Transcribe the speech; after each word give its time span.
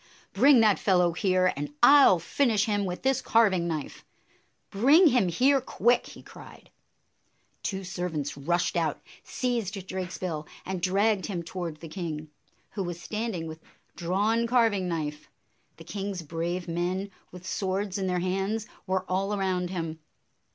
"Bring 0.33 0.61
that 0.61 0.79
fellow 0.79 1.11
here, 1.11 1.53
and 1.55 1.71
I 1.83 2.03
'll 2.07 2.17
finish 2.17 2.65
him 2.65 2.85
with 2.85 3.03
this 3.03 3.21
carving 3.21 3.67
knife! 3.67 4.03
Bring 4.71 5.05
him 5.09 5.27
here 5.27 5.61
quick!" 5.61 6.07
he 6.07 6.23
cried. 6.23 6.71
Two 7.61 7.83
servants 7.83 8.35
rushed 8.35 8.75
out, 8.75 8.99
seized 9.23 9.75
Drakesbill, 9.87 10.47
and 10.65 10.81
dragged 10.81 11.27
him 11.27 11.43
toward 11.43 11.81
the 11.81 11.87
king, 11.87 12.29
who 12.71 12.81
was 12.81 12.99
standing 12.99 13.45
with 13.45 13.61
drawn 13.95 14.47
carving 14.47 14.87
knife. 14.87 15.29
The 15.77 15.83
king's 15.83 16.23
brave 16.23 16.67
men, 16.67 17.11
with 17.31 17.45
swords 17.45 17.99
in 17.99 18.07
their 18.07 18.21
hands, 18.21 18.65
were 18.87 19.05
all 19.07 19.35
around 19.35 19.69
him. 19.69 19.99